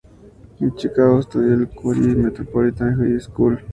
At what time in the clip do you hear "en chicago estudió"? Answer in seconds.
0.59-1.53